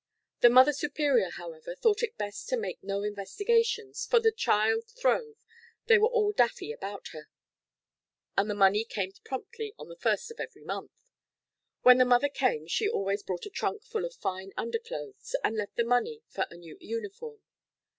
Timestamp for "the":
0.39-0.49, 4.19-4.31, 8.49-8.55, 9.89-9.95, 11.99-12.05, 15.75-15.83